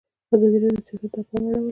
[0.33, 1.69] ازادي راډیو د سیاست ته پام اړولی.